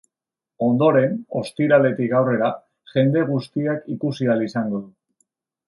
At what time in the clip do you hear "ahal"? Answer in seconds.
4.33-4.43